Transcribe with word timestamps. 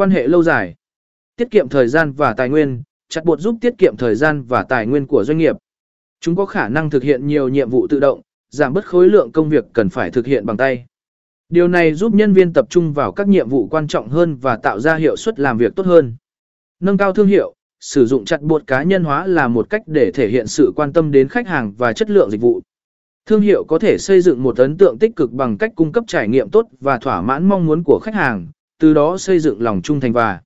Quan 0.00 0.10
hệ 0.10 0.26
lâu 0.26 0.42
dài. 0.42 0.74
Tiết 1.36 1.50
kiệm 1.50 1.68
thời 1.68 1.88
gian 1.88 2.12
và 2.12 2.32
tài 2.32 2.48
nguyên, 2.48 2.82
chặt 3.08 3.24
bột 3.24 3.40
giúp 3.40 3.56
tiết 3.60 3.78
kiệm 3.78 3.96
thời 3.96 4.14
gian 4.14 4.42
và 4.42 4.62
tài 4.62 4.86
nguyên 4.86 5.06
của 5.06 5.24
doanh 5.24 5.38
nghiệp. 5.38 5.56
Chúng 6.20 6.36
có 6.36 6.46
khả 6.46 6.68
năng 6.68 6.90
thực 6.90 7.02
hiện 7.02 7.26
nhiều 7.26 7.48
nhiệm 7.48 7.70
vụ 7.70 7.86
tự 7.86 8.00
động, 8.00 8.20
giảm 8.50 8.72
bớt 8.72 8.86
khối 8.86 9.08
lượng 9.08 9.32
công 9.32 9.48
việc 9.48 9.64
cần 9.72 9.88
phải 9.88 10.10
thực 10.10 10.26
hiện 10.26 10.46
bằng 10.46 10.56
tay. 10.56 10.86
Điều 11.48 11.68
này 11.68 11.94
giúp 11.94 12.14
nhân 12.14 12.32
viên 12.32 12.52
tập 12.52 12.66
trung 12.70 12.92
vào 12.92 13.12
các 13.12 13.28
nhiệm 13.28 13.48
vụ 13.48 13.68
quan 13.70 13.86
trọng 13.86 14.08
hơn 14.08 14.36
và 14.36 14.56
tạo 14.56 14.80
ra 14.80 14.96
hiệu 14.96 15.16
suất 15.16 15.40
làm 15.40 15.58
việc 15.58 15.72
tốt 15.76 15.86
hơn. 15.86 16.16
Nâng 16.80 16.98
cao 16.98 17.12
thương 17.12 17.26
hiệu, 17.26 17.54
sử 17.80 18.06
dụng 18.06 18.24
chặt 18.24 18.42
bột 18.42 18.66
cá 18.66 18.82
nhân 18.82 19.04
hóa 19.04 19.26
là 19.26 19.48
một 19.48 19.70
cách 19.70 19.82
để 19.86 20.10
thể 20.14 20.28
hiện 20.28 20.46
sự 20.46 20.72
quan 20.76 20.92
tâm 20.92 21.10
đến 21.10 21.28
khách 21.28 21.48
hàng 21.48 21.72
và 21.78 21.92
chất 21.92 22.10
lượng 22.10 22.30
dịch 22.30 22.40
vụ. 22.40 22.60
Thương 23.26 23.40
hiệu 23.40 23.64
có 23.64 23.78
thể 23.78 23.98
xây 23.98 24.20
dựng 24.20 24.42
một 24.42 24.56
ấn 24.56 24.76
tượng 24.76 24.98
tích 24.98 25.16
cực 25.16 25.32
bằng 25.32 25.58
cách 25.58 25.72
cung 25.76 25.92
cấp 25.92 26.04
trải 26.06 26.28
nghiệm 26.28 26.50
tốt 26.50 26.66
và 26.80 26.98
thỏa 26.98 27.22
mãn 27.22 27.48
mong 27.48 27.66
muốn 27.66 27.82
của 27.84 28.00
khách 28.02 28.14
hàng, 28.14 28.46
từ 28.80 28.94
đó 28.94 29.16
xây 29.18 29.38
dựng 29.38 29.62
lòng 29.62 29.82
trung 29.82 30.00
thành 30.00 30.12
và 30.12 30.40